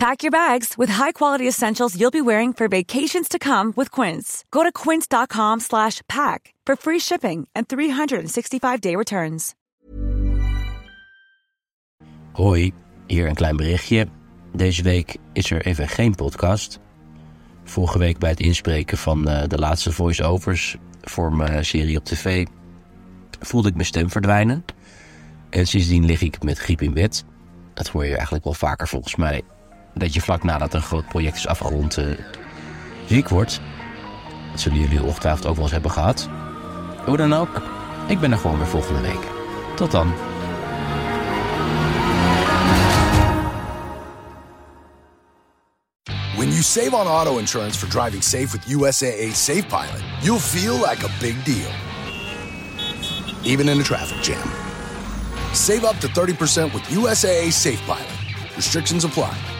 Pack 0.00 0.22
your 0.22 0.30
bags 0.30 0.78
with 0.78 0.92
high-quality 0.92 1.46
essentials 1.46 1.94
you'll 1.94 2.10
be 2.10 2.22
wearing 2.22 2.54
for 2.54 2.68
vacations 2.68 3.28
to 3.28 3.38
come 3.38 3.72
with 3.76 3.90
Quince. 3.90 4.44
Go 4.50 4.62
to 4.62 4.72
quince.com 4.72 5.60
slash 5.60 6.00
pack 6.06 6.54
for 6.66 6.76
free 6.76 6.98
shipping 6.98 7.46
and 7.54 7.68
365-day 7.68 8.96
returns. 8.96 9.54
Hoi, 12.32 12.72
hier 13.06 13.28
een 13.28 13.34
klein 13.34 13.56
berichtje. 13.56 14.06
Deze 14.52 14.82
week 14.82 15.16
is 15.32 15.50
er 15.50 15.66
even 15.66 15.88
geen 15.88 16.14
podcast. 16.14 16.78
Vorige 17.64 17.98
week 17.98 18.18
bij 18.18 18.30
het 18.30 18.40
inspreken 18.40 18.98
van 18.98 19.28
uh, 19.28 19.42
de 19.46 19.58
laatste 19.58 19.92
voice-overs 19.92 20.76
voor 21.00 21.32
mijn 21.32 21.64
serie 21.64 21.96
op 21.96 22.04
tv... 22.04 22.46
voelde 23.40 23.68
ik 23.68 23.74
mijn 23.74 23.86
stem 23.86 24.10
verdwijnen. 24.10 24.64
En 25.50 25.66
sindsdien 25.66 26.04
lig 26.04 26.22
ik 26.22 26.42
met 26.42 26.58
griep 26.58 26.82
in 26.82 26.94
bed. 26.94 27.24
Dat 27.74 27.88
hoor 27.88 28.04
je 28.04 28.14
eigenlijk 28.14 28.44
wel 28.44 28.54
vaker 28.54 28.88
volgens 28.88 29.16
mij 29.16 29.42
dat 29.94 30.14
je 30.14 30.20
vlak 30.20 30.42
nadat 30.42 30.74
een 30.74 30.82
groot 30.82 31.06
project 31.06 31.36
is 31.36 31.46
afgerond 31.46 31.98
uh, 31.98 32.18
ziek 33.06 33.28
wordt. 33.28 33.60
Dat 34.50 34.60
zullen 34.60 34.78
jullie 34.78 35.02
ongetwijfeld 35.02 35.46
ook 35.46 35.54
wel 35.54 35.62
eens 35.62 35.72
hebben 35.72 35.90
gehad. 35.90 36.28
Hoe 37.04 37.16
dan 37.16 37.32
ook, 37.32 37.62
ik 38.08 38.20
ben 38.20 38.32
er 38.32 38.38
gewoon 38.38 38.58
weer 38.58 38.66
volgende 38.66 39.00
week. 39.00 39.20
Tot 39.76 39.90
dan. 39.90 40.12
When 46.36 46.48
you 46.48 46.62
save 46.62 46.96
on 46.96 47.06
auto 47.06 47.38
insurance 47.38 47.78
for 47.78 47.88
driving 47.88 48.22
safe 48.22 48.52
with 48.52 48.66
USAA 48.66 49.34
Safe 49.34 49.66
Pilot, 49.66 50.02
you'll 50.22 50.40
feel 50.40 50.74
like 50.74 51.04
a 51.04 51.10
big 51.20 51.44
deal. 51.44 51.70
Even 53.42 53.68
in 53.68 53.80
a 53.80 53.82
traffic 53.82 54.22
jam. 54.22 54.48
Save 55.52 55.84
up 55.84 55.98
to 56.00 56.08
30% 56.08 56.72
with 56.72 56.82
USAA 56.84 57.50
Safe 57.52 57.80
Pilot. 57.86 58.56
Restrictions 58.56 59.04
apply. 59.04 59.59